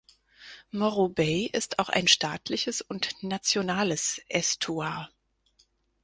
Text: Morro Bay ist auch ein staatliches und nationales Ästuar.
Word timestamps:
Morro 0.71 1.09
Bay 1.09 1.45
ist 1.53 1.77
auch 1.77 1.87
ein 1.89 2.07
staatliches 2.07 2.81
und 2.81 3.11
nationales 3.21 4.19
Ästuar. 4.29 5.11